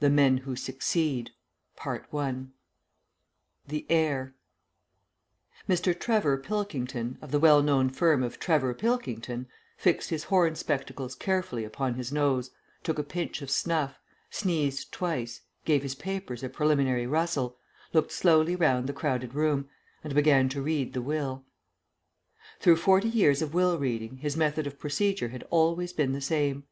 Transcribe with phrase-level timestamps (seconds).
[0.00, 1.32] THE MEN WHO SUCCEED
[1.76, 2.52] THE
[3.90, 4.34] HEIR
[5.68, 6.00] Mr.
[6.00, 9.46] Trevor Pilkington, of the well known firm of Trevor Pilkington,
[9.76, 12.50] fixed his horn spectacles carefully upon his nose,
[12.82, 13.98] took a pinch of snuff,
[14.30, 17.58] sneezed twice, gave his papers a preliminary rustle,
[17.92, 19.68] looked slowly round the crowded room,
[20.02, 21.44] and began to read the will.
[22.58, 26.64] Through forty years of will reading his method of procedure had always been the same.